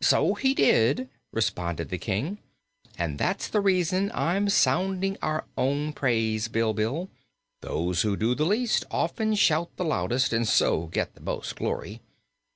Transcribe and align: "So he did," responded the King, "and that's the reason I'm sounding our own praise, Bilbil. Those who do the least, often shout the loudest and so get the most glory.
"So 0.00 0.34
he 0.34 0.54
did," 0.54 1.08
responded 1.30 1.88
the 1.88 1.98
King, 1.98 2.38
"and 2.98 3.16
that's 3.16 3.46
the 3.46 3.60
reason 3.60 4.10
I'm 4.12 4.48
sounding 4.48 5.16
our 5.22 5.44
own 5.56 5.92
praise, 5.92 6.48
Bilbil. 6.48 7.08
Those 7.60 8.02
who 8.02 8.16
do 8.16 8.34
the 8.34 8.44
least, 8.44 8.84
often 8.90 9.36
shout 9.36 9.70
the 9.76 9.84
loudest 9.84 10.32
and 10.32 10.48
so 10.48 10.86
get 10.88 11.14
the 11.14 11.20
most 11.20 11.54
glory. 11.54 12.00